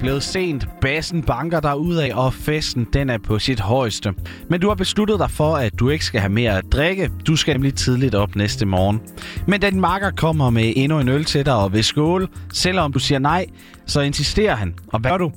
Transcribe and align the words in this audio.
blevet 0.00 0.22
sent, 0.22 0.68
bassen 0.80 1.22
banker 1.22 1.60
der 1.60 1.74
ud 1.74 1.94
af, 1.94 2.10
og 2.14 2.34
festen 2.34 2.86
den 2.92 3.10
er 3.10 3.18
på 3.18 3.38
sit 3.38 3.60
højeste. 3.60 4.14
Men 4.48 4.60
du 4.60 4.68
har 4.68 4.74
besluttet 4.74 5.18
dig 5.18 5.30
for, 5.30 5.56
at 5.56 5.78
du 5.78 5.88
ikke 5.88 6.04
skal 6.04 6.20
have 6.20 6.32
mere 6.32 6.58
at 6.58 6.64
drikke. 6.72 7.10
Du 7.26 7.36
skal 7.36 7.54
nemlig 7.54 7.74
tidligt 7.74 8.14
op 8.14 8.36
næste 8.36 8.66
morgen. 8.66 9.00
Men 9.46 9.62
den 9.62 9.80
makker 9.80 10.10
kommer 10.10 10.50
med 10.50 10.72
endnu 10.76 11.00
en 11.00 11.08
øl 11.08 11.24
til 11.24 11.46
dig 11.46 11.54
og 11.54 11.72
vil 11.72 11.84
skåle. 11.84 12.28
Selvom 12.52 12.92
du 12.92 12.98
siger 12.98 13.18
nej, 13.18 13.46
så 13.86 14.00
insisterer 14.00 14.54
han. 14.54 14.74
Og 14.92 15.00
hvad 15.00 15.10
gør 15.10 15.18
du? 15.18 15.32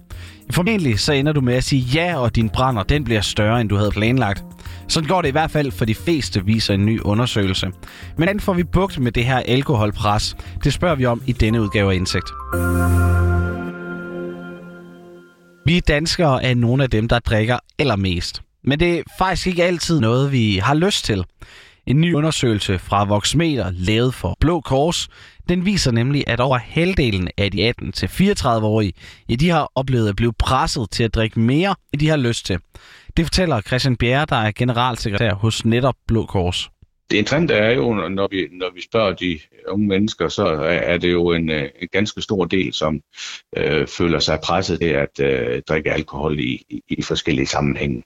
Formentlig 0.51 0.99
så 0.99 1.13
ender 1.13 1.31
du 1.31 1.41
med 1.41 1.53
at 1.53 1.63
sige 1.63 1.81
ja, 1.81 2.17
og 2.17 2.35
din 2.35 2.49
brænder 2.49 2.83
den 2.83 3.03
bliver 3.03 3.21
større, 3.21 3.61
end 3.61 3.69
du 3.69 3.75
havde 3.75 3.91
planlagt. 3.91 4.43
Sådan 4.87 5.09
går 5.09 5.21
det 5.21 5.29
i 5.29 5.31
hvert 5.31 5.51
fald 5.51 5.71
for 5.71 5.85
de 5.85 5.95
fleste, 5.95 6.45
viser 6.45 6.73
en 6.73 6.85
ny 6.85 7.01
undersøgelse. 7.01 7.65
Men 7.65 7.73
hvordan 8.15 8.39
får 8.39 8.53
vi 8.53 8.63
bugt 8.63 8.99
med 8.99 9.11
det 9.11 9.25
her 9.25 9.37
alkoholpres? 9.37 10.35
Det 10.63 10.73
spørger 10.73 10.95
vi 10.95 11.05
om 11.05 11.21
i 11.27 11.31
denne 11.31 11.61
udgave 11.61 11.91
af 11.91 11.95
Indsigt. 11.95 12.27
Vi 15.65 15.79
danskere 15.79 16.43
er 16.43 16.55
nogle 16.55 16.83
af 16.83 16.89
dem, 16.89 17.07
der 17.07 17.19
drikker 17.19 17.59
allermest. 17.79 18.41
Men 18.63 18.79
det 18.79 18.99
er 18.99 19.03
faktisk 19.17 19.47
ikke 19.47 19.63
altid 19.63 19.99
noget, 19.99 20.31
vi 20.31 20.57
har 20.57 20.73
lyst 20.73 21.05
til. 21.05 21.23
En 21.87 22.01
ny 22.01 22.13
undersøgelse 22.13 22.79
fra 22.79 23.03
Voxmeter, 23.03 23.71
lavet 23.73 24.13
for 24.13 24.37
Blå 24.39 24.61
Kors, 24.61 25.09
den 25.49 25.65
viser 25.65 25.91
nemlig, 25.91 26.23
at 26.27 26.39
over 26.39 26.57
halvdelen 26.57 27.29
af 27.37 27.51
de 27.51 27.73
18-34-årige, 27.81 28.93
ja, 29.29 29.35
de 29.35 29.49
har 29.49 29.71
oplevet 29.75 30.09
at 30.09 30.15
blive 30.15 30.33
presset 30.33 30.91
til 30.91 31.03
at 31.03 31.15
drikke 31.15 31.39
mere, 31.39 31.75
end 31.93 31.99
de 31.99 32.09
har 32.09 32.17
lyst 32.17 32.45
til. 32.45 32.59
Det 33.17 33.25
fortæller 33.25 33.61
Christian 33.61 33.95
Bjerre, 33.95 34.25
der 34.29 34.35
er 34.35 34.51
generalsekretær 34.55 35.33
hos 35.33 35.65
netop 35.65 35.95
Blå 36.07 36.25
Kors. 36.25 36.69
Det 37.11 37.17
interessante 37.17 37.53
er 37.53 37.71
jo, 37.71 37.93
når 37.93 38.27
vi, 38.31 38.47
når 38.51 38.71
vi 38.75 38.81
spørger 38.81 39.13
de 39.13 39.39
unge 39.67 39.87
mennesker, 39.87 40.27
så 40.27 40.45
er 40.65 40.97
det 40.97 41.11
jo 41.11 41.31
en, 41.31 41.49
øh, 41.49 41.69
en 41.81 41.87
ganske 41.91 42.21
stor 42.21 42.45
del, 42.45 42.73
som 42.73 43.01
øh, 43.57 43.87
føler 43.87 44.19
sig 44.19 44.39
presset 44.43 44.79
til 44.79 44.87
at 44.87 45.19
øh, 45.19 45.61
drikke 45.67 45.91
alkohol 45.91 46.39
i, 46.39 46.65
i, 46.69 46.81
i 46.89 47.01
forskellige 47.01 47.47
sammenhænge. 47.47 48.03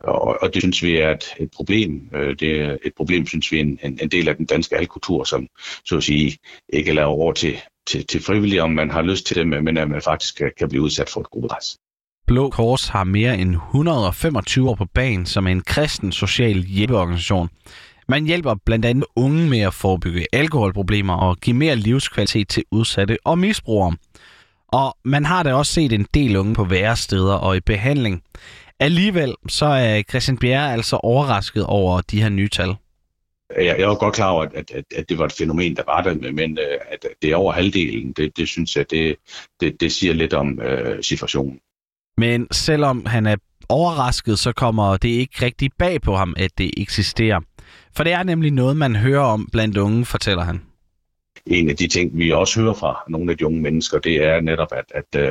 Og, 0.00 0.42
og 0.42 0.54
det 0.54 0.62
synes 0.62 0.82
vi 0.82 0.96
er 0.96 1.10
et, 1.10 1.24
et 1.40 1.50
problem. 1.50 2.10
Øh, 2.14 2.36
det 2.40 2.60
er 2.60 2.76
et 2.84 2.92
problem, 2.96 3.26
synes 3.26 3.52
vi, 3.52 3.60
en, 3.60 3.78
en 3.82 4.08
del 4.08 4.28
af 4.28 4.36
den 4.36 4.46
danske 4.46 4.76
alkultur, 4.76 5.24
som 5.24 5.46
så 5.84 5.96
at 5.96 6.02
sige 6.02 6.38
ikke 6.72 6.92
laver 6.92 7.08
over 7.08 7.32
til, 7.32 7.56
til, 7.86 8.06
til 8.06 8.22
frivillige, 8.22 8.62
om 8.62 8.70
man 8.70 8.90
har 8.90 9.02
lyst 9.02 9.26
til 9.26 9.36
det, 9.36 9.46
men 9.46 9.76
at 9.76 9.90
man 9.90 10.02
faktisk 10.02 10.36
kan, 10.36 10.52
kan 10.58 10.68
blive 10.68 10.82
udsat 10.82 11.08
for 11.08 11.20
et 11.20 11.30
gruppepres. 11.30 11.78
Blå 12.26 12.50
Kors 12.50 12.88
har 12.88 13.04
mere 13.04 13.38
end 13.38 13.54
125 13.54 14.70
år 14.70 14.74
på 14.74 14.84
banen 14.84 15.26
som 15.26 15.46
en 15.46 15.60
kristen 15.60 16.12
social 16.12 16.62
hjælpeorganisation. 16.62 17.48
Man 18.10 18.24
hjælper 18.24 18.54
blandt 18.66 18.84
andet 18.84 19.04
unge 19.16 19.48
med 19.48 19.60
at 19.60 19.74
forebygge 19.74 20.26
alkoholproblemer 20.32 21.14
og 21.14 21.36
give 21.36 21.56
mere 21.56 21.76
livskvalitet 21.76 22.48
til 22.48 22.64
udsatte 22.70 23.16
og 23.24 23.38
misbrugere. 23.38 23.96
Og 24.68 24.96
man 25.04 25.24
har 25.24 25.42
da 25.42 25.54
også 25.54 25.72
set 25.72 25.92
en 25.92 26.06
del 26.14 26.36
unge 26.36 26.54
på 26.54 26.64
værre 26.64 26.96
steder 26.96 27.34
og 27.34 27.56
i 27.56 27.60
behandling. 27.60 28.22
Alligevel 28.80 29.34
så 29.48 29.66
er 29.66 30.02
Christian 30.02 30.38
Bjerre 30.38 30.72
altså 30.72 30.96
overrasket 30.96 31.64
over 31.64 32.00
de 32.00 32.22
her 32.22 32.28
nye 32.28 32.48
tal. 32.48 32.74
Jeg, 33.56 33.76
jeg 33.78 33.88
var 33.88 33.94
godt 33.94 34.14
klar 34.14 34.30
over, 34.30 34.42
at, 34.42 34.70
at, 34.70 34.84
at 34.96 35.08
det 35.08 35.18
var 35.18 35.24
et 35.24 35.32
fænomen, 35.32 35.76
der 35.76 35.82
var 35.86 36.02
der, 36.02 36.32
men 36.32 36.58
øh, 36.58 36.78
at 36.90 37.06
det 37.22 37.30
er 37.30 37.36
over 37.36 37.52
halvdelen, 37.52 38.12
det, 38.12 38.36
det 38.36 38.48
synes 38.48 38.76
jeg, 38.76 38.90
det, 38.90 39.16
det, 39.60 39.80
det 39.80 39.92
siger 39.92 40.14
lidt 40.14 40.34
om 40.34 40.60
øh, 40.60 41.02
situationen. 41.02 41.60
Men 42.16 42.46
selvom 42.52 43.06
han 43.06 43.26
er 43.26 43.36
overrasket, 43.68 44.38
så 44.38 44.52
kommer 44.52 44.96
det 44.96 45.08
ikke 45.08 45.44
rigtig 45.44 45.70
bag 45.78 46.00
på 46.00 46.16
ham, 46.16 46.34
at 46.36 46.50
det 46.58 46.70
eksisterer. 46.76 47.40
For 47.96 48.04
det 48.04 48.12
er 48.12 48.22
nemlig 48.22 48.50
noget, 48.50 48.76
man 48.76 48.96
hører 48.96 49.20
om 49.24 49.48
blandt 49.52 49.76
unge, 49.76 50.04
fortæller 50.04 50.44
han. 50.44 50.60
En 51.46 51.70
af 51.70 51.76
de 51.76 51.88
ting, 51.88 52.18
vi 52.18 52.32
også 52.32 52.60
hører 52.60 52.74
fra 52.74 53.04
nogle 53.08 53.32
af 53.32 53.38
de 53.38 53.46
unge 53.46 53.60
mennesker, 53.60 53.98
det 53.98 54.24
er 54.24 54.40
netop, 54.40 54.72
at, 54.72 54.84
at 54.94 55.30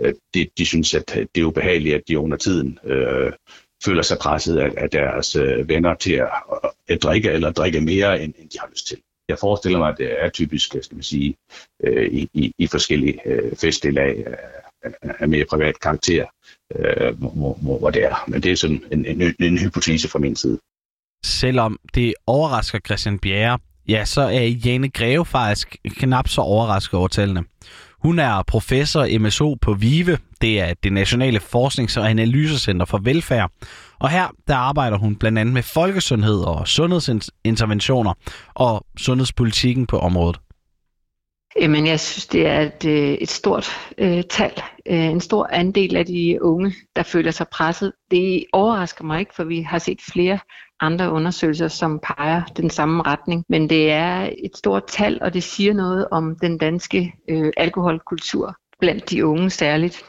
uh, 0.00 0.10
de, 0.34 0.48
de 0.58 0.66
synes, 0.66 0.94
at 0.94 1.18
det 1.34 1.40
er 1.40 1.44
ubehageligt, 1.44 1.94
at 1.94 2.02
de 2.08 2.18
under 2.18 2.36
tiden 2.36 2.78
øh, 2.84 3.32
føler 3.84 4.02
sig 4.02 4.18
presset 4.18 4.58
af, 4.58 4.70
af 4.76 4.90
deres 4.90 5.36
uh, 5.36 5.68
venner 5.68 5.94
til 5.94 6.12
at, 6.12 6.28
at 6.88 7.02
drikke 7.02 7.30
eller 7.30 7.52
drikke 7.52 7.80
mere, 7.80 8.22
end, 8.22 8.34
end 8.38 8.50
de 8.50 8.58
har 8.60 8.68
lyst 8.70 8.86
til. 8.86 8.98
Jeg 9.28 9.38
forestiller 9.38 9.78
mig, 9.78 9.88
at 9.88 9.98
det 9.98 10.24
er 10.24 10.28
typisk, 10.28 10.68
skal 10.68 10.94
man 10.94 11.02
sige, 11.02 11.36
øh, 11.84 12.06
i, 12.12 12.28
i, 12.34 12.52
i 12.58 12.66
forskellige 12.66 13.18
uh, 13.26 13.56
festdelag 13.58 14.26
af 15.02 15.28
mere 15.28 15.44
privat 15.44 15.80
karakter, 15.80 16.24
uh, 16.74 17.18
hvor, 17.18 17.54
hvor, 17.62 17.78
hvor 17.78 17.90
det 17.90 18.04
er. 18.04 18.24
Men 18.28 18.42
det 18.42 18.52
er 18.52 18.56
sådan 18.56 18.84
en, 18.92 19.06
en, 19.06 19.34
en 19.40 19.58
hypotese 19.58 20.08
fra 20.08 20.18
min 20.18 20.36
side. 20.36 20.58
Selvom 21.24 21.78
det 21.94 22.14
overrasker 22.26 22.78
Christian 22.86 23.18
Bjerre, 23.18 23.58
ja, 23.88 24.04
så 24.04 24.20
er 24.20 24.42
Jane 24.64 24.88
Greve 24.88 25.26
faktisk 25.26 25.76
knap 25.84 26.28
så 26.28 26.40
overrasket 26.40 26.94
over 26.94 27.08
tallene. 27.08 27.44
Hun 28.02 28.18
er 28.18 28.42
professor 28.46 29.18
MSO 29.18 29.56
på 29.60 29.74
VIVE, 29.74 30.18
det 30.40 30.60
er 30.60 30.74
det 30.82 30.92
Nationale 30.92 31.40
Forsknings- 31.40 32.00
og 32.00 32.10
Analysecenter 32.10 32.86
for 32.86 32.98
Velfærd. 32.98 33.50
Og 33.98 34.10
her 34.10 34.28
der 34.48 34.56
arbejder 34.56 34.98
hun 34.98 35.16
blandt 35.16 35.38
andet 35.38 35.54
med 35.54 35.62
folkesundhed 35.62 36.40
og 36.40 36.68
sundhedsinterventioner 36.68 38.12
og 38.54 38.86
sundhedspolitikken 38.98 39.86
på 39.86 39.98
området. 39.98 40.40
Jamen, 41.60 41.86
jeg 41.86 42.00
synes, 42.00 42.26
det 42.26 42.46
er 42.46 42.60
et, 42.60 42.84
øh, 42.84 43.12
et 43.12 43.28
stort 43.28 43.68
øh, 43.98 44.22
tal. 44.30 44.52
Øh, 44.86 45.04
en 45.04 45.20
stor 45.20 45.48
andel 45.52 45.96
af 45.96 46.06
de 46.06 46.38
unge, 46.42 46.74
der 46.96 47.02
føler 47.02 47.30
sig 47.30 47.48
presset. 47.48 47.92
Det 48.10 48.44
overrasker 48.52 49.04
mig 49.04 49.20
ikke, 49.20 49.34
for 49.34 49.44
vi 49.44 49.60
har 49.60 49.78
set 49.78 50.00
flere 50.12 50.38
andre 50.80 51.12
undersøgelser, 51.12 51.68
som 51.68 52.00
peger 52.02 52.42
den 52.56 52.70
samme 52.70 53.02
retning. 53.02 53.44
Men 53.48 53.70
det 53.70 53.90
er 53.90 54.30
et 54.38 54.56
stort 54.56 54.84
tal, 54.88 55.18
og 55.22 55.34
det 55.34 55.42
siger 55.42 55.74
noget 55.74 56.08
om 56.10 56.36
den 56.42 56.58
danske 56.58 57.14
øh, 57.28 57.52
alkoholkultur 57.56 58.56
blandt 58.80 59.10
de 59.10 59.26
unge 59.26 59.50
særligt. 59.50 60.04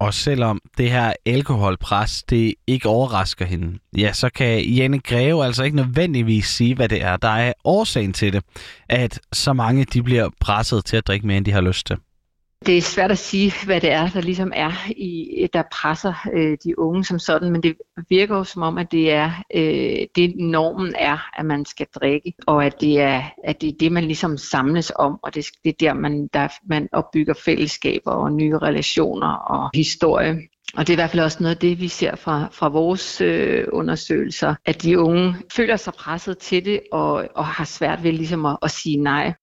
Og 0.00 0.14
selvom 0.14 0.60
det 0.78 0.90
her 0.90 1.12
alkoholpres, 1.26 2.22
det 2.22 2.54
ikke 2.66 2.88
overrasker 2.88 3.44
hende, 3.44 3.78
ja, 3.96 4.12
så 4.12 4.30
kan 4.30 4.64
Janne 4.64 4.98
Greve 4.98 5.44
altså 5.44 5.64
ikke 5.64 5.76
nødvendigvis 5.76 6.46
sige, 6.46 6.74
hvad 6.74 6.88
det 6.88 7.02
er, 7.02 7.16
der 7.16 7.28
er 7.28 7.52
årsagen 7.64 8.12
til 8.12 8.32
det, 8.32 8.44
at 8.88 9.20
så 9.32 9.52
mange 9.52 9.84
de 9.84 10.02
bliver 10.02 10.30
presset 10.40 10.84
til 10.84 10.96
at 10.96 11.06
drikke 11.06 11.26
mere, 11.26 11.36
end 11.36 11.44
de 11.44 11.52
har 11.52 11.60
lyst 11.60 11.86
til. 11.86 11.96
Det 12.66 12.78
er 12.78 12.82
svært 12.82 13.10
at 13.10 13.18
sige, 13.18 13.52
hvad 13.66 13.80
det 13.80 13.90
er, 13.90 14.08
der 14.08 14.20
ligesom 14.20 14.52
er, 14.54 14.72
i, 14.96 15.48
der 15.52 15.62
presser 15.72 16.14
øh, 16.32 16.58
de 16.64 16.78
unge 16.78 17.04
som 17.04 17.18
sådan, 17.18 17.52
men 17.52 17.62
det 17.62 17.76
virker 18.08 18.36
jo 18.36 18.44
som 18.44 18.62
om, 18.62 18.78
at 18.78 18.92
det 18.92 19.12
er 19.12 19.30
øh, 19.54 20.06
det 20.16 20.34
normen 20.36 20.94
er, 20.98 21.38
at 21.38 21.46
man 21.46 21.64
skal 21.64 21.86
drikke, 21.94 22.32
og 22.46 22.64
at 22.64 22.80
det 22.80 23.00
er, 23.00 23.22
at 23.44 23.60
det, 23.60 23.68
er 23.68 23.72
det, 23.80 23.92
man 23.92 24.04
ligesom 24.04 24.36
samles 24.36 24.92
om, 24.96 25.18
og 25.22 25.34
det, 25.34 25.46
det 25.64 25.70
er 25.70 25.76
der, 25.80 25.94
man, 25.94 26.28
der, 26.32 26.48
man 26.68 26.88
opbygger 26.92 27.34
fællesskaber 27.44 28.10
og 28.10 28.32
nye 28.32 28.58
relationer 28.58 29.32
og 29.32 29.70
historie. 29.74 30.36
Og 30.76 30.86
det 30.86 30.90
er 30.90 30.94
i 30.94 31.02
hvert 31.02 31.10
fald 31.10 31.22
også 31.22 31.38
noget 31.40 31.54
af 31.54 31.60
det, 31.60 31.80
vi 31.80 31.88
ser 31.88 32.16
fra, 32.16 32.48
fra 32.52 32.68
vores 32.68 33.20
øh, 33.20 33.64
undersøgelser, 33.72 34.54
at 34.66 34.82
de 34.82 35.00
unge 35.00 35.34
føler 35.52 35.76
sig 35.76 35.92
presset 35.92 36.38
til 36.38 36.64
det 36.64 36.80
og, 36.92 37.28
og 37.34 37.46
har 37.46 37.64
svært 37.64 38.02
ved 38.02 38.12
ligesom 38.12 38.46
at, 38.46 38.56
at 38.62 38.70
sige 38.70 38.96
nej. 38.96 39.34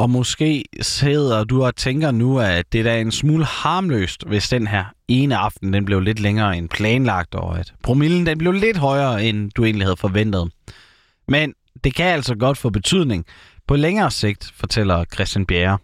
Og 0.00 0.10
måske 0.10 0.64
sidder 0.80 1.44
du 1.44 1.64
og 1.64 1.76
tænker 1.76 2.10
nu, 2.10 2.38
at 2.38 2.72
det 2.72 2.86
er 2.86 2.94
en 2.94 3.12
smule 3.12 3.44
harmløst, 3.44 4.26
hvis 4.26 4.48
den 4.48 4.66
her 4.66 4.84
ene 5.08 5.36
aften 5.36 5.72
den 5.72 5.84
blev 5.84 6.00
lidt 6.00 6.20
længere 6.20 6.56
end 6.56 6.68
planlagt, 6.68 7.34
og 7.34 7.58
at 7.58 7.72
promillen 7.82 8.26
den 8.26 8.38
blev 8.38 8.52
lidt 8.52 8.76
højere, 8.76 9.24
end 9.24 9.50
du 9.50 9.64
egentlig 9.64 9.86
havde 9.86 9.96
forventet. 9.96 10.52
Men 11.28 11.54
det 11.84 11.94
kan 11.94 12.06
altså 12.06 12.34
godt 12.34 12.58
få 12.58 12.70
betydning 12.70 13.26
på 13.66 13.76
længere 13.76 14.10
sigt, 14.10 14.52
fortæller 14.54 15.04
Christian 15.14 15.46
Bjerre. 15.46 15.78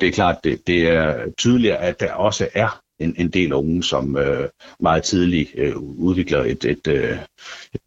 Det 0.00 0.08
er 0.08 0.12
klart, 0.12 0.36
det, 0.44 0.66
det 0.66 0.88
er 0.88 1.32
tydeligt, 1.38 1.74
at 1.74 2.00
der 2.00 2.12
også 2.12 2.48
er 2.54 2.80
en, 2.98 3.14
en 3.18 3.28
del 3.28 3.52
unge, 3.52 3.82
som 3.82 4.16
øh, 4.16 4.48
meget 4.80 5.02
tidligt 5.02 5.50
øh, 5.54 5.76
udvikler 5.76 6.44
et, 6.44 6.64
et, 6.64 6.86
øh, 6.86 7.18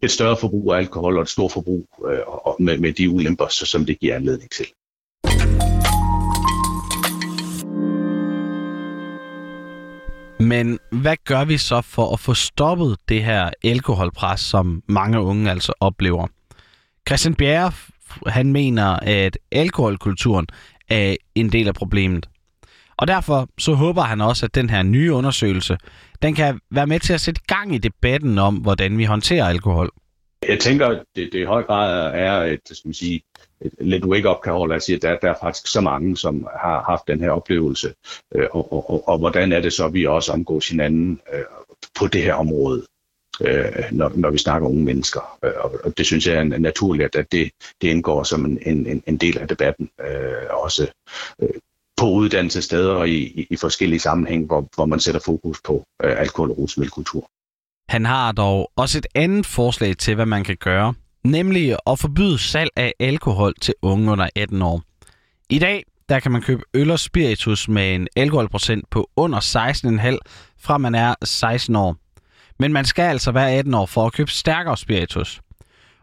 et 0.04 0.12
større 0.12 0.38
forbrug 0.38 0.74
af 0.74 0.78
alkohol 0.78 1.16
og 1.16 1.22
et 1.22 1.30
stort 1.30 1.52
forbrug 1.52 1.88
øh, 2.12 2.20
og 2.28 2.56
med, 2.60 2.78
med 2.78 2.94
de 2.94 3.10
ulemper, 3.10 3.48
som 3.50 3.86
det 3.86 4.00
giver 4.00 4.16
anledning 4.16 4.52
til. 4.52 4.66
Men 10.46 10.80
hvad 10.92 11.16
gør 11.26 11.46
vi 11.46 11.58
så 11.58 11.82
for 11.82 12.14
at 12.14 12.20
få 12.20 12.34
stoppet 12.34 12.98
det 13.10 13.24
her 13.24 13.50
alkoholpres, 13.64 14.42
som 14.42 14.84
mange 14.88 15.20
unge 15.20 15.52
altså 15.52 15.74
oplever? 15.80 16.28
Christian 17.08 17.36
Bjerre, 17.36 17.72
han 18.28 18.52
mener, 18.52 18.86
at 19.02 19.38
alkoholkulturen 19.52 20.48
er 20.90 21.16
en 21.36 21.52
del 21.52 21.68
af 21.68 21.74
problemet. 21.74 22.30
Og 22.98 23.08
derfor 23.08 23.50
så 23.58 23.74
håber 23.74 24.02
han 24.02 24.22
også, 24.22 24.46
at 24.46 24.56
den 24.56 24.70
her 24.70 24.84
nye 24.84 25.14
undersøgelse, 25.14 25.78
den 26.22 26.36
kan 26.36 26.60
være 26.72 26.88
med 26.88 27.00
til 27.00 27.14
at 27.14 27.22
sætte 27.22 27.42
gang 27.48 27.76
i 27.76 27.78
debatten 27.78 28.38
om, 28.38 28.56
hvordan 28.56 28.98
vi 28.98 29.04
håndterer 29.04 29.46
alkohol. 29.46 29.90
Jeg 30.48 30.60
tænker, 30.60 30.90
det, 30.90 31.30
det 31.34 31.40
i 31.40 31.44
høj 31.44 31.64
grad 31.64 32.12
er 32.14 32.54
et, 32.54 32.60
skal 32.66 32.88
man 32.88 32.94
sige, 32.94 33.22
et 33.62 33.74
lidt 33.80 34.06
wake-up 34.06 34.38
call, 34.46 34.72
at 34.72 34.84
sige, 34.84 34.96
at 34.96 35.02
der, 35.02 35.18
der 35.18 35.30
er 35.30 35.36
faktisk 35.42 35.68
så 35.68 35.82
mange, 35.82 36.18
som 36.18 36.48
har 36.60 36.84
haft 36.84 37.08
den 37.08 37.20
her 37.20 37.30
oplevelse, 37.30 37.94
øh, 38.36 38.48
og, 38.52 38.74
og, 38.74 38.90
og, 38.90 39.08
og 39.08 39.18
hvordan 39.18 39.52
er 39.52 39.60
det 39.60 39.74
så, 39.74 39.86
at 39.86 39.94
vi 39.94 40.06
også 40.06 40.32
omgås 40.32 40.70
hinanden 40.70 41.22
øh, 41.34 41.44
på 42.00 42.08
det 42.08 42.24
her 42.24 42.34
område, 42.34 42.86
øh, 43.42 43.84
når, 43.92 44.12
når 44.16 44.32
vi 44.32 44.38
snakker 44.38 44.68
unge 44.68 44.84
mennesker. 44.84 45.38
Øh, 45.44 45.52
og, 45.58 45.80
og 45.84 45.98
det 45.98 46.06
synes 46.06 46.28
jeg 46.28 46.36
er 46.36 46.44
naturligt, 46.44 47.16
at 47.16 47.32
det, 47.32 47.52
det 47.82 47.88
indgår 47.88 48.24
som 48.24 48.46
en, 48.46 48.60
en, 48.66 49.04
en 49.08 49.18
del 49.18 49.38
af 49.38 49.48
debatten. 49.48 49.90
Øh, 50.02 50.50
også 50.50 50.88
øh, 51.42 51.50
på 51.98 52.06
uddannelsessteder 52.06 52.94
og 52.94 53.10
i, 53.10 53.18
i, 53.18 53.48
i 53.50 53.56
forskellige 53.56 54.00
sammenhæng, 54.00 54.46
hvor, 54.46 54.70
hvor 54.76 54.86
man 54.86 55.00
sætter 55.00 55.22
fokus 55.26 55.62
på 55.62 55.84
øh, 56.04 56.20
alkohol- 56.20 56.52
og 56.52 56.58
rusmiddelkultur. 56.58 57.30
Han 57.90 58.06
har 58.06 58.32
dog 58.32 58.72
også 58.76 58.98
et 58.98 59.08
andet 59.16 59.46
forslag 59.46 59.98
til, 59.98 60.16
hvad 60.16 60.26
man 60.26 60.44
kan 60.44 60.58
gøre, 60.58 60.94
nemlig 61.24 61.78
at 61.88 62.00
forbyde 62.00 62.38
salg 62.38 62.70
af 62.76 62.94
alkohol 63.00 63.54
til 63.62 63.74
unge 63.82 64.12
under 64.12 64.30
18 64.36 64.62
år. 64.62 64.82
I 65.50 65.60
dag 65.60 65.84
der 66.10 66.20
kan 66.20 66.32
man 66.32 66.42
købe 66.42 66.64
øl 66.74 66.92
og 66.92 67.00
spiritus 67.00 67.68
med 67.68 67.96
en 67.96 68.08
alkoholprocent 68.16 68.90
på 68.90 69.10
under 69.16 69.40
16,5 69.40 70.18
fra 70.60 70.78
man 70.78 70.96
er 70.96 71.16
16 71.24 71.76
år. 71.76 71.96
Men 72.60 72.74
man 72.74 72.86
skal 72.86 73.04
altså 73.04 73.32
være 73.32 73.52
18 73.52 73.74
år 73.74 73.86
for 73.86 74.06
at 74.06 74.14
købe 74.14 74.32
stærkere 74.32 74.78
spiritus. 74.78 75.42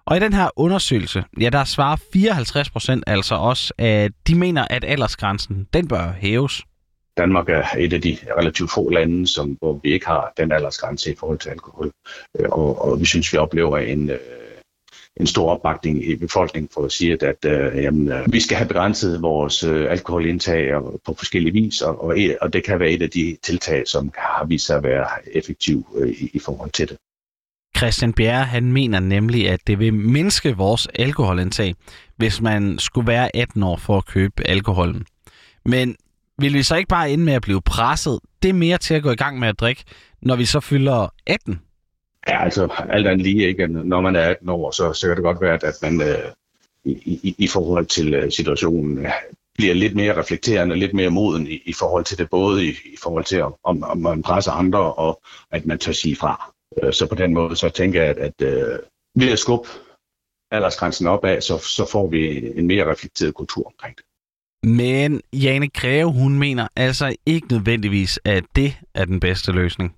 Og 0.06 0.16
i 0.16 0.20
den 0.20 0.32
her 0.32 0.48
undersøgelse, 0.56 1.24
ja, 1.40 1.48
der 1.48 1.64
svarer 1.64 1.96
54 2.12 2.70
procent 2.70 3.04
altså 3.06 3.34
også, 3.34 3.72
at 3.78 4.12
de 4.26 4.34
mener, 4.34 4.66
at 4.70 4.84
aldersgrænsen, 4.84 5.66
den 5.72 5.88
bør 5.88 6.12
hæves. 6.12 6.62
Danmark 7.16 7.48
er 7.48 7.64
et 7.78 7.92
af 7.92 8.00
de 8.00 8.16
relativt 8.38 8.70
få 8.72 8.90
lande, 8.90 9.26
som, 9.26 9.56
hvor 9.60 9.80
vi 9.82 9.92
ikke 9.92 10.06
har 10.06 10.32
den 10.36 10.52
aldersgrænse 10.52 11.12
i 11.12 11.14
forhold 11.18 11.38
til 11.38 11.50
alkohol. 11.50 11.92
Øh, 12.38 12.48
og, 12.48 12.82
og 12.82 13.00
vi 13.00 13.04
synes, 13.04 13.32
vi 13.32 13.38
oplever 13.38 13.78
en, 13.78 14.10
øh, 14.10 14.18
en 15.16 15.26
stor 15.26 15.50
opbakning 15.50 16.04
i 16.04 16.16
befolkningen 16.16 16.68
for 16.74 16.84
at 16.84 16.92
sige, 16.92 17.12
at, 17.12 17.22
at 17.22 17.44
øh, 17.44 17.82
jamen, 17.82 18.12
øh, 18.12 18.32
vi 18.32 18.40
skal 18.40 18.56
have 18.56 18.68
begrænset 18.68 19.22
vores 19.22 19.64
øh, 19.64 19.90
alkoholindtag 19.90 20.72
på 21.06 21.14
forskellige 21.18 21.52
vis, 21.52 21.80
og, 21.80 22.04
og, 22.04 22.16
og 22.40 22.52
det 22.52 22.64
kan 22.64 22.80
være 22.80 22.90
et 22.90 23.02
af 23.02 23.10
de 23.10 23.36
tiltag, 23.42 23.88
som 23.88 24.12
har 24.16 24.44
vist 24.44 24.66
sig 24.66 24.76
at 24.76 24.82
være 24.82 25.06
effektiv 25.32 25.86
øh, 25.96 26.08
i, 26.08 26.30
i 26.32 26.38
forhold 26.38 26.70
til 26.70 26.88
det. 26.88 26.96
Christian 27.76 28.12
Bjerre, 28.12 28.44
han 28.44 28.72
mener 28.72 29.00
nemlig, 29.00 29.48
at 29.48 29.60
det 29.66 29.78
vil 29.78 29.94
mindske 29.94 30.56
vores 30.56 30.88
alkoholindtag, 30.94 31.74
hvis 32.16 32.40
man 32.40 32.78
skulle 32.78 33.06
være 33.06 33.36
18 33.36 33.62
år 33.62 33.76
for 33.76 33.98
at 33.98 34.06
købe 34.06 34.48
alkoholen. 34.48 35.06
Men 35.64 35.96
vil 36.38 36.54
vi 36.54 36.62
så 36.62 36.76
ikke 36.76 36.88
bare 36.88 37.10
ende 37.10 37.24
med 37.24 37.32
at 37.32 37.42
blive 37.42 37.62
presset? 37.62 38.20
Det 38.42 38.48
er 38.48 38.52
mere 38.52 38.78
til 38.78 38.94
at 38.94 39.02
gå 39.02 39.10
i 39.10 39.16
gang 39.16 39.38
med 39.38 39.48
at 39.48 39.60
drikke, 39.60 39.84
når 40.22 40.36
vi 40.36 40.44
så 40.44 40.60
fylder 40.60 41.08
18. 41.26 41.60
Ja, 42.28 42.44
altså 42.44 42.68
alt 42.88 43.06
andet 43.06 43.26
lige, 43.26 43.48
ikke? 43.48 43.66
når 43.66 44.00
man 44.00 44.16
er 44.16 44.20
18 44.20 44.48
år, 44.48 44.70
så, 44.70 44.92
så 44.92 45.06
kan 45.06 45.16
det 45.16 45.24
godt 45.24 45.40
være, 45.40 45.54
at 45.54 45.74
man 45.82 46.00
øh, 46.00 46.32
i, 46.84 47.20
i, 47.22 47.34
i 47.38 47.48
forhold 47.48 47.86
til 47.86 48.14
øh, 48.14 48.32
situationen 48.32 49.06
bliver 49.54 49.74
lidt 49.74 49.96
mere 49.96 50.16
reflekterende, 50.16 50.76
lidt 50.76 50.94
mere 50.94 51.10
moden 51.10 51.46
i, 51.46 51.62
i 51.64 51.72
forhold 51.72 52.04
til 52.04 52.18
det, 52.18 52.30
både 52.30 52.66
i, 52.66 52.68
i 52.68 52.96
forhold 53.02 53.24
til, 53.24 53.42
om, 53.42 53.82
om 53.82 53.98
man 53.98 54.22
presser 54.22 54.52
andre, 54.52 54.94
og 54.94 55.22
at 55.50 55.66
man 55.66 55.78
tør 55.78 55.92
sige 55.92 56.16
fra. 56.16 56.52
Øh, 56.82 56.92
så 56.92 57.06
på 57.06 57.14
den 57.14 57.34
måde, 57.34 57.56
så 57.56 57.68
tænker 57.68 58.02
jeg, 58.02 58.10
at, 58.10 58.18
at 58.18 58.42
øh, 58.42 58.78
ved 59.14 59.32
at 59.32 59.38
skubbe 59.38 59.68
aldersgrænsen 60.50 61.06
opad, 61.06 61.40
så, 61.40 61.58
så 61.58 61.88
får 61.92 62.06
vi 62.06 62.52
en 62.58 62.66
mere 62.66 62.90
reflekteret 62.90 63.34
kultur 63.34 63.66
omkring 63.66 63.96
det. 63.96 64.04
Men 64.66 65.20
Jane 65.32 65.68
Greve, 65.68 66.12
hun 66.12 66.38
mener 66.38 66.68
altså 66.76 67.16
ikke 67.26 67.46
nødvendigvis, 67.50 68.20
at 68.24 68.44
det 68.56 68.74
er 68.94 69.04
den 69.04 69.20
bedste 69.20 69.52
løsning. 69.52 69.94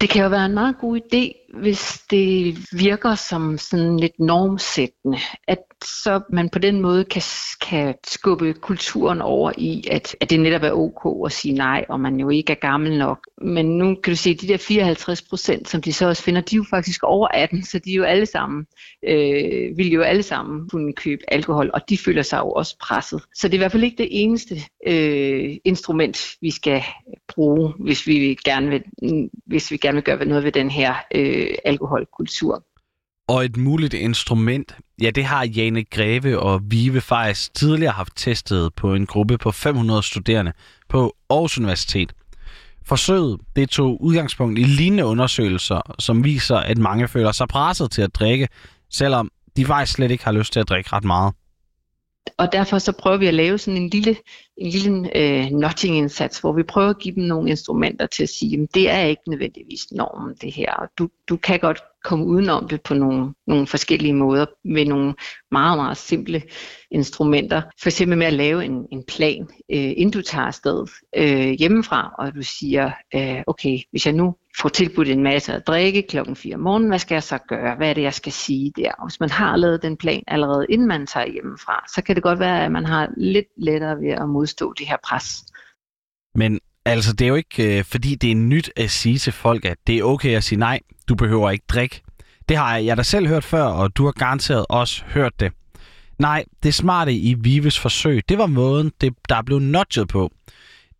Det 0.00 0.10
kan 0.10 0.22
jo 0.22 0.28
være 0.28 0.46
en 0.46 0.54
meget 0.54 0.76
god 0.80 1.00
idé, 1.00 1.46
hvis 1.60 2.04
det 2.10 2.56
virker 2.72 3.14
som 3.14 3.58
sådan 3.58 3.96
lidt 4.00 4.18
normsættende, 4.18 5.18
at 5.48 5.58
så 5.84 6.20
man 6.30 6.48
på 6.48 6.58
den 6.58 6.80
måde 6.80 7.04
kan, 7.04 7.22
kan 7.60 7.94
skubbe 8.06 8.52
kulturen 8.52 9.22
over 9.22 9.52
i, 9.58 9.84
at, 9.90 10.16
at 10.20 10.30
det 10.30 10.40
netop 10.40 10.62
er 10.62 10.70
ok 10.70 11.26
at 11.26 11.32
sige 11.32 11.54
nej, 11.54 11.84
og 11.88 12.00
man 12.00 12.20
jo 12.20 12.30
ikke 12.30 12.52
er 12.52 12.56
gammel 12.60 12.98
nok. 12.98 13.18
Men 13.42 13.78
nu 13.78 13.94
kan 13.94 14.12
du 14.12 14.16
se, 14.16 14.30
at 14.30 14.40
de 14.40 14.48
der 14.48 14.56
54 14.56 15.22
procent, 15.22 15.68
som 15.68 15.82
de 15.82 15.92
så 15.92 16.08
også 16.08 16.22
finder, 16.22 16.40
de 16.40 16.56
er 16.56 16.58
jo 16.58 16.64
faktisk 16.70 17.02
over 17.02 17.28
18, 17.28 17.64
så 17.64 17.78
de 17.78 17.90
er 17.90 17.96
jo 17.96 18.02
alle 18.02 18.26
sammen, 18.26 18.66
øh, 19.08 19.78
vil 19.78 19.90
jo 19.90 20.02
alle 20.02 20.22
sammen 20.22 20.68
kunne 20.68 20.92
købe 20.92 21.22
alkohol, 21.28 21.70
og 21.74 21.80
de 21.88 21.98
føler 21.98 22.22
sig 22.22 22.38
jo 22.38 22.50
også 22.50 22.76
presset. 22.80 23.22
Så 23.34 23.48
det 23.48 23.54
er 23.54 23.58
i 23.58 23.62
hvert 23.62 23.72
fald 23.72 23.84
ikke 23.84 24.02
det 24.02 24.08
eneste 24.10 24.56
øh, 24.86 25.56
instrument, 25.64 26.18
vi 26.40 26.50
skal 26.50 26.82
bruge, 27.34 27.72
hvis 27.80 28.06
vi 28.06 28.38
gerne 28.44 28.68
vil, 28.68 28.82
hvis 29.46 29.70
vi 29.70 29.76
gerne 29.76 29.94
vil 29.94 30.04
gøre 30.04 30.24
noget 30.24 30.44
ved 30.44 30.52
den 30.52 30.70
her 30.70 30.94
øh, 31.14 31.48
alkoholkultur. 31.64 32.64
Og 33.28 33.44
et 33.44 33.56
muligt 33.56 33.94
instrument, 33.94 34.76
ja 35.02 35.10
det 35.10 35.24
har 35.24 35.44
Jane 35.44 35.84
Greve 35.84 36.38
og 36.38 36.60
Vive 36.64 37.00
faktisk 37.00 37.54
tidligere 37.54 37.92
haft 37.92 38.12
testet 38.16 38.74
på 38.74 38.94
en 38.94 39.06
gruppe 39.06 39.38
på 39.38 39.50
500 39.50 40.02
studerende 40.02 40.52
på 40.88 41.16
Aarhus 41.30 41.58
Universitet. 41.58 42.12
Forsøget 42.84 43.40
det 43.56 43.68
tog 43.68 44.02
udgangspunkt 44.02 44.58
i 44.58 44.62
lignende 44.62 45.04
undersøgelser, 45.04 45.94
som 45.98 46.24
viser, 46.24 46.56
at 46.56 46.78
mange 46.78 47.08
føler 47.08 47.32
sig 47.32 47.48
presset 47.48 47.90
til 47.90 48.02
at 48.02 48.14
drikke, 48.14 48.48
selvom 48.90 49.30
de 49.56 49.64
faktisk 49.64 49.92
slet 49.92 50.10
ikke 50.10 50.24
har 50.24 50.32
lyst 50.32 50.52
til 50.52 50.60
at 50.60 50.68
drikke 50.68 50.92
ret 50.92 51.04
meget 51.04 51.34
og 52.38 52.52
derfor 52.52 52.78
så 52.78 52.92
prøver 52.92 53.16
vi 53.16 53.26
at 53.26 53.34
lave 53.34 53.58
sådan 53.58 53.82
en 53.82 53.88
lille, 53.88 54.16
en 54.56 54.70
lille 54.70 55.16
øh, 55.16 55.50
notching-indsats, 55.50 56.40
hvor 56.40 56.52
vi 56.52 56.62
prøver 56.62 56.90
at 56.90 56.98
give 56.98 57.14
dem 57.14 57.24
nogle 57.24 57.50
instrumenter 57.50 58.06
til 58.06 58.22
at 58.22 58.28
sige, 58.28 58.62
at 58.62 58.68
det 58.74 58.90
er 58.90 59.00
ikke 59.00 59.22
nødvendigvis 59.30 59.92
normen 59.92 60.34
det 60.40 60.52
her, 60.52 60.72
og 60.72 60.88
du, 60.98 61.08
du 61.28 61.36
kan 61.36 61.60
godt 61.60 61.82
komme 62.04 62.26
udenom 62.26 62.68
det 62.68 62.82
på 62.82 62.94
nogle, 62.94 63.34
nogle 63.46 63.66
forskellige 63.66 64.14
måder 64.14 64.46
med 64.64 64.84
nogle 64.84 65.14
meget, 65.50 65.78
meget 65.78 65.96
simple 65.96 66.42
instrumenter. 66.90 67.62
For 67.82 67.88
eksempel 67.88 68.18
med 68.18 68.26
at 68.26 68.32
lave 68.32 68.64
en, 68.64 68.86
en 68.92 69.04
plan, 69.08 69.42
øh, 69.70 69.92
inden 69.96 70.10
du 70.10 70.22
tager 70.22 70.46
afsted 70.46 70.86
øh, 71.16 71.50
hjemmefra, 71.50 72.14
og 72.18 72.34
du 72.34 72.42
siger, 72.42 72.90
øh, 73.14 73.42
okay, 73.46 73.78
hvis 73.90 74.06
jeg 74.06 74.14
nu 74.14 74.34
får 74.60 74.68
tilbudt 74.68 75.08
en 75.08 75.22
masse 75.22 75.52
at 75.52 75.66
drikke 75.66 76.02
klokken 76.02 76.36
4 76.36 76.54
om 76.54 76.60
morgenen, 76.60 76.88
hvad 76.88 76.98
skal 76.98 77.14
jeg 77.14 77.22
så 77.22 77.38
gøre? 77.48 77.76
Hvad 77.76 77.90
er 77.90 77.94
det, 77.94 78.02
jeg 78.02 78.14
skal 78.14 78.32
sige 78.32 78.72
der? 78.76 78.92
Og 78.92 79.08
hvis 79.08 79.20
man 79.20 79.30
har 79.30 79.56
lavet 79.56 79.82
den 79.82 79.96
plan 79.96 80.22
allerede, 80.26 80.66
inden 80.68 80.88
man 80.88 81.06
tager 81.06 81.26
hjemmefra, 81.26 81.84
så 81.94 82.02
kan 82.02 82.14
det 82.14 82.22
godt 82.22 82.38
være, 82.38 82.64
at 82.64 82.72
man 82.72 82.84
har 82.84 83.08
lidt 83.16 83.46
lettere 83.56 83.96
ved 83.96 84.10
at 84.10 84.28
modstå 84.28 84.72
det 84.78 84.86
her 84.86 84.96
pres. 85.04 85.44
Men 86.34 86.60
altså, 86.84 87.12
det 87.12 87.24
er 87.24 87.28
jo 87.28 87.34
ikke, 87.34 87.78
øh, 87.78 87.84
fordi 87.84 88.14
det 88.14 88.30
er 88.30 88.34
nyt 88.34 88.70
at 88.76 88.90
sige 88.90 89.18
til 89.18 89.32
folk, 89.32 89.64
at 89.64 89.76
det 89.86 89.98
er 89.98 90.02
okay 90.02 90.36
at 90.36 90.44
sige 90.44 90.58
nej, 90.58 90.80
du 91.08 91.14
behøver 91.14 91.50
ikke 91.50 91.64
drikke. 91.68 92.02
Det 92.48 92.56
har 92.56 92.76
jeg 92.76 92.96
da 92.96 93.02
selv 93.02 93.26
hørt 93.26 93.44
før, 93.44 93.64
og 93.64 93.96
du 93.96 94.04
har 94.04 94.12
garanteret 94.12 94.66
også 94.68 95.04
hørt 95.04 95.40
det. 95.40 95.52
Nej, 96.18 96.44
det 96.62 96.74
smarte 96.74 97.14
i 97.14 97.34
Vives 97.34 97.80
forsøg, 97.80 98.28
det 98.28 98.38
var 98.38 98.46
måden, 98.46 98.92
det, 99.00 99.14
der 99.28 99.42
blev 99.42 99.58
nudget 99.58 100.08
på. 100.08 100.32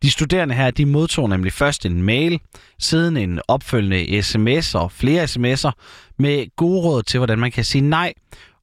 De 0.01 0.11
studerende 0.11 0.55
her, 0.55 0.71
de 0.71 0.85
modtog 0.85 1.29
nemlig 1.29 1.53
først 1.53 1.85
en 1.85 2.01
mail, 2.01 2.39
siden 2.79 3.17
en 3.17 3.39
opfølgende 3.47 4.21
sms 4.21 4.75
og 4.75 4.91
flere 4.91 5.23
sms'er 5.23 5.71
med 6.19 6.55
gode 6.55 6.81
råd 6.81 7.03
til, 7.03 7.17
hvordan 7.17 7.39
man 7.39 7.51
kan 7.51 7.63
sige 7.63 7.81
nej, 7.81 8.13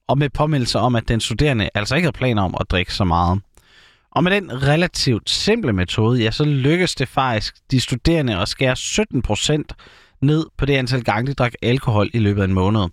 og 0.08 0.18
med 0.18 0.30
påmeldelser 0.30 0.78
om, 0.78 0.94
at 0.94 1.08
den 1.08 1.20
studerende 1.20 1.70
altså 1.74 1.94
ikke 1.94 2.06
havde 2.06 2.16
planer 2.16 2.42
om 2.42 2.54
at 2.60 2.70
drikke 2.70 2.94
så 2.94 3.04
meget. 3.04 3.40
Og 4.10 4.24
med 4.24 4.32
den 4.32 4.62
relativt 4.62 5.30
simple 5.30 5.72
metode, 5.72 6.22
ja, 6.22 6.30
så 6.30 6.44
lykkedes 6.44 6.94
det 6.94 7.08
faktisk 7.08 7.54
de 7.70 7.80
studerende 7.80 8.38
at 8.38 8.48
skære 8.48 8.76
17 8.76 9.22
procent 9.22 9.72
ned 10.22 10.46
på 10.58 10.66
det 10.66 10.76
antal 10.76 11.04
gange, 11.04 11.26
de 11.30 11.34
drak 11.34 11.52
alkohol 11.62 12.10
i 12.14 12.18
løbet 12.18 12.42
af 12.42 12.44
en 12.44 12.54
måned. 12.54 12.88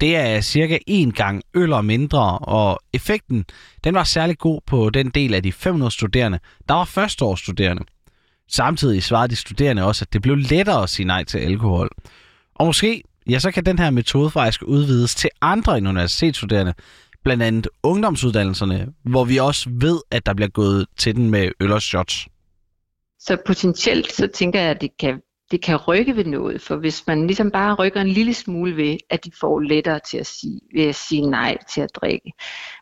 Det 0.00 0.16
er 0.16 0.40
cirka 0.40 0.78
en 0.86 1.12
gang 1.12 1.42
øl 1.54 1.72
og 1.72 1.84
mindre, 1.84 2.38
og 2.38 2.80
effekten 2.92 3.44
den 3.84 3.94
var 3.94 4.04
særlig 4.04 4.38
god 4.38 4.60
på 4.66 4.90
den 4.90 5.10
del 5.10 5.34
af 5.34 5.42
de 5.42 5.52
500 5.52 5.90
studerende, 5.90 6.38
der 6.68 6.74
var 6.74 6.84
førsteårsstuderende. 6.84 7.82
Samtidig 8.48 9.02
svarede 9.02 9.28
de 9.28 9.36
studerende 9.36 9.84
også, 9.84 10.04
at 10.04 10.12
det 10.12 10.22
blev 10.22 10.36
lettere 10.36 10.82
at 10.82 10.90
sige 10.90 11.06
nej 11.06 11.24
til 11.24 11.38
alkohol. 11.38 11.90
Og 12.54 12.66
måske, 12.66 13.02
ja, 13.28 13.38
så 13.38 13.50
kan 13.50 13.66
den 13.66 13.78
her 13.78 13.90
metode 13.90 14.30
faktisk 14.30 14.62
udvides 14.62 15.14
til 15.14 15.30
andre 15.40 15.78
end 15.78 15.88
universitetsstuderende, 15.88 16.74
blandt 17.24 17.42
andet 17.42 17.68
ungdomsuddannelserne, 17.82 18.92
hvor 19.02 19.24
vi 19.24 19.36
også 19.36 19.70
ved, 19.72 20.00
at 20.10 20.26
der 20.26 20.34
bliver 20.34 20.48
gået 20.48 20.86
til 20.96 21.16
den 21.16 21.30
med 21.30 21.50
øl 21.60 21.72
og 21.72 21.82
shots. 21.82 22.28
Så 23.18 23.36
potentielt, 23.46 24.12
så 24.12 24.26
tænker 24.34 24.60
jeg, 24.60 24.70
at 24.70 24.80
det 24.80 24.90
kan 25.00 25.20
det 25.50 25.62
kan 25.62 25.76
rykke 25.76 26.16
ved 26.16 26.24
noget, 26.24 26.60
for 26.60 26.76
hvis 26.76 27.06
man 27.06 27.26
ligesom 27.26 27.50
bare 27.50 27.74
rykker 27.74 28.00
en 28.00 28.08
lille 28.08 28.34
smule 28.34 28.76
ved, 28.76 28.96
at 29.10 29.24
de 29.24 29.30
får 29.40 29.60
lettere 29.60 30.00
til 30.10 30.18
at 30.18 30.26
sige, 30.26 30.60
ved 30.74 30.84
at 30.84 30.94
sige 30.94 31.30
nej 31.30 31.56
til 31.70 31.80
at 31.80 31.90
drikke 31.94 32.32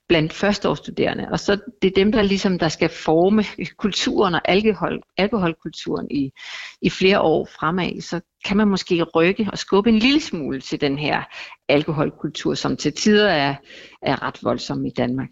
blandt 0.08 0.32
førsteårsstuderende. 0.32 1.28
Og 1.30 1.40
så 1.40 1.60
det 1.82 1.88
er 1.88 1.94
dem, 1.94 2.12
der 2.12 2.22
ligesom 2.22 2.58
der 2.58 2.68
skal 2.68 2.88
forme 2.88 3.44
kulturen 3.82 4.34
og 4.34 4.40
alkohol, 4.44 5.02
alkoholkulturen 5.16 6.10
i, 6.10 6.30
i 6.82 6.90
flere 6.90 7.20
år 7.20 7.48
fremad, 7.60 8.00
så 8.00 8.20
kan 8.44 8.56
man 8.56 8.68
måske 8.68 9.02
rykke 9.02 9.48
og 9.52 9.58
skubbe 9.58 9.90
en 9.90 9.98
lille 9.98 10.20
smule 10.20 10.60
til 10.60 10.80
den 10.80 10.98
her 10.98 11.22
alkoholkultur, 11.68 12.54
som 12.54 12.76
til 12.76 12.92
tider 12.92 13.28
er, 13.28 13.54
er 14.02 14.22
ret 14.22 14.38
voldsom 14.42 14.86
i 14.86 14.90
Danmark. 14.90 15.28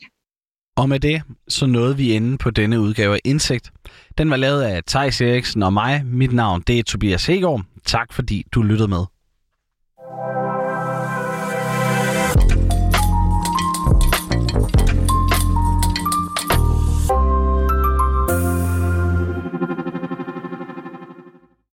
Og 0.76 0.88
med 0.88 1.00
det, 1.00 1.22
så 1.48 1.66
nåede 1.66 1.96
vi 1.96 2.12
inde 2.12 2.38
på 2.38 2.50
denne 2.50 2.80
udgave 2.80 3.14
af 3.14 3.20
Indsigt. 3.24 3.72
Den 4.18 4.30
var 4.30 4.36
lavet 4.36 4.62
af 4.62 4.84
Thijs 4.84 5.20
Eriksen 5.20 5.62
og 5.62 5.72
mig. 5.72 6.02
Mit 6.06 6.32
navn 6.32 6.62
det 6.66 6.78
er 6.78 6.82
Tobias 6.82 7.26
Hegård. 7.26 7.62
Tak 7.84 8.12
fordi 8.12 8.46
du 8.52 8.62
lyttede 8.62 8.88
med. 8.88 9.04